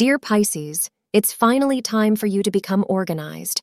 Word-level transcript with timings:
Dear 0.00 0.18
Pisces, 0.18 0.88
it's 1.12 1.34
finally 1.34 1.82
time 1.82 2.16
for 2.16 2.26
you 2.26 2.42
to 2.44 2.50
become 2.50 2.86
organized. 2.88 3.60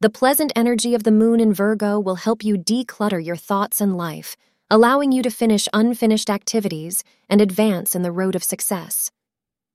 The 0.00 0.10
pleasant 0.10 0.52
energy 0.54 0.94
of 0.94 1.02
the 1.02 1.10
moon 1.10 1.40
in 1.40 1.52
Virgo 1.52 1.98
will 1.98 2.14
help 2.14 2.44
you 2.44 2.54
declutter 2.54 3.18
your 3.18 3.34
thoughts 3.34 3.80
and 3.80 3.96
life, 3.96 4.36
allowing 4.70 5.10
you 5.10 5.24
to 5.24 5.28
finish 5.28 5.66
unfinished 5.72 6.30
activities 6.30 7.02
and 7.28 7.40
advance 7.40 7.96
in 7.96 8.02
the 8.02 8.12
road 8.12 8.36
of 8.36 8.44
success. 8.44 9.10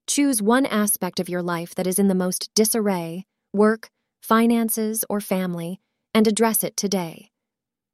Choose 0.07 0.41
one 0.41 0.65
aspect 0.67 1.20
of 1.20 1.28
your 1.28 1.41
life 1.41 1.75
that 1.75 1.88
is 1.88 2.00
in 2.00 2.08
the 2.08 2.16
most 2.16 2.52
disarray 2.55 3.26
work, 3.52 3.89
finances, 4.21 5.04
or 5.10 5.20
family 5.20 5.82
and 6.14 6.26
address 6.26 6.64
it 6.64 6.78
today. 6.78 7.32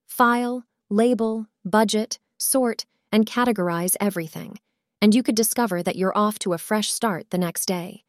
File, 0.06 0.66
label, 0.88 1.48
budget, 1.66 2.20
sort, 2.38 2.86
and 3.12 3.26
categorize 3.26 3.96
everything, 4.00 4.60
and 5.02 5.16
you 5.16 5.24
could 5.24 5.36
discover 5.36 5.82
that 5.82 5.96
you're 5.96 6.16
off 6.16 6.38
to 6.38 6.54
a 6.54 6.60
fresh 6.60 6.92
start 6.92 7.32
the 7.32 7.40
next 7.40 7.66
day. 7.66 8.03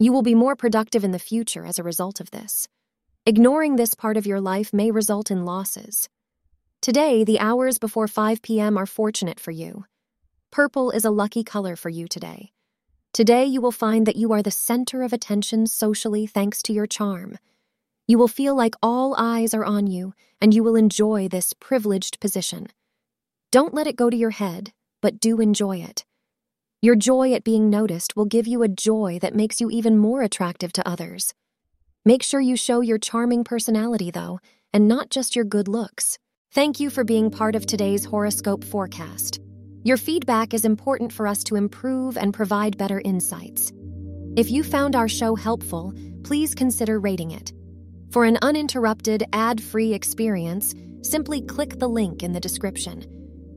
You 0.00 0.12
will 0.12 0.22
be 0.22 0.36
more 0.36 0.54
productive 0.54 1.02
in 1.02 1.10
the 1.10 1.18
future 1.18 1.66
as 1.66 1.76
a 1.76 1.82
result 1.82 2.20
of 2.20 2.30
this. 2.30 2.68
Ignoring 3.26 3.74
this 3.74 3.94
part 3.94 4.16
of 4.16 4.26
your 4.26 4.40
life 4.40 4.72
may 4.72 4.92
result 4.92 5.28
in 5.28 5.44
losses. 5.44 6.08
Today, 6.80 7.24
the 7.24 7.40
hours 7.40 7.80
before 7.80 8.06
5 8.06 8.40
p.m. 8.40 8.78
are 8.78 8.86
fortunate 8.86 9.40
for 9.40 9.50
you. 9.50 9.86
Purple 10.52 10.92
is 10.92 11.04
a 11.04 11.10
lucky 11.10 11.42
color 11.42 11.74
for 11.74 11.88
you 11.88 12.06
today. 12.06 12.52
Today, 13.12 13.44
you 13.44 13.60
will 13.60 13.72
find 13.72 14.06
that 14.06 14.14
you 14.14 14.32
are 14.32 14.40
the 14.40 14.52
center 14.52 15.02
of 15.02 15.12
attention 15.12 15.66
socially 15.66 16.28
thanks 16.28 16.62
to 16.62 16.72
your 16.72 16.86
charm. 16.86 17.36
You 18.06 18.18
will 18.18 18.28
feel 18.28 18.54
like 18.54 18.76
all 18.80 19.16
eyes 19.18 19.52
are 19.52 19.64
on 19.64 19.88
you, 19.88 20.14
and 20.40 20.54
you 20.54 20.62
will 20.62 20.76
enjoy 20.76 21.26
this 21.26 21.54
privileged 21.54 22.20
position. 22.20 22.68
Don't 23.50 23.74
let 23.74 23.88
it 23.88 23.96
go 23.96 24.10
to 24.10 24.16
your 24.16 24.30
head, 24.30 24.72
but 25.02 25.18
do 25.18 25.40
enjoy 25.40 25.78
it. 25.78 26.04
Your 26.80 26.94
joy 26.94 27.32
at 27.32 27.42
being 27.42 27.68
noticed 27.70 28.14
will 28.14 28.24
give 28.24 28.46
you 28.46 28.62
a 28.62 28.68
joy 28.68 29.18
that 29.20 29.34
makes 29.34 29.60
you 29.60 29.68
even 29.68 29.98
more 29.98 30.22
attractive 30.22 30.72
to 30.74 30.88
others. 30.88 31.34
Make 32.04 32.22
sure 32.22 32.40
you 32.40 32.56
show 32.56 32.82
your 32.82 32.98
charming 32.98 33.42
personality, 33.42 34.12
though, 34.12 34.38
and 34.72 34.86
not 34.86 35.10
just 35.10 35.34
your 35.34 35.44
good 35.44 35.66
looks. 35.66 36.18
Thank 36.52 36.78
you 36.78 36.88
for 36.88 37.02
being 37.02 37.32
part 37.32 37.56
of 37.56 37.66
today's 37.66 38.04
horoscope 38.04 38.62
forecast. 38.62 39.40
Your 39.82 39.96
feedback 39.96 40.54
is 40.54 40.64
important 40.64 41.12
for 41.12 41.26
us 41.26 41.42
to 41.44 41.56
improve 41.56 42.16
and 42.16 42.32
provide 42.32 42.78
better 42.78 43.02
insights. 43.04 43.72
If 44.36 44.48
you 44.48 44.62
found 44.62 44.94
our 44.94 45.08
show 45.08 45.34
helpful, 45.34 45.92
please 46.22 46.54
consider 46.54 47.00
rating 47.00 47.32
it. 47.32 47.52
For 48.12 48.24
an 48.24 48.38
uninterrupted, 48.40 49.24
ad 49.32 49.60
free 49.60 49.94
experience, 49.94 50.76
simply 51.02 51.42
click 51.42 51.80
the 51.80 51.88
link 51.88 52.22
in 52.22 52.32
the 52.32 52.40
description. 52.40 53.17